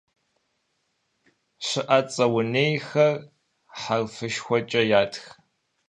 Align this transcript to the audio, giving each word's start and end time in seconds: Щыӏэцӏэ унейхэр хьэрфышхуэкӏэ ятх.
Щыӏэцӏэ 1.65 2.25
унейхэр 2.37 3.13
хьэрфышхуэкӏэ 3.79 4.81
ятх. 5.01 5.23